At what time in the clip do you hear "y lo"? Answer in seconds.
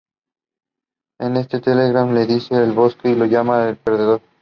3.09-3.25